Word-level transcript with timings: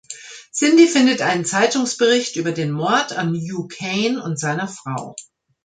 Cindy 0.51 0.87
findet 0.87 1.21
einen 1.21 1.45
Zeitungsbericht 1.45 2.35
über 2.35 2.53
den 2.53 2.71
Mord 2.71 3.13
an 3.13 3.35
Hugh 3.35 3.67
Kane 3.67 4.19
und 4.23 4.39
seiner 4.39 4.67
Frau. 4.67 5.15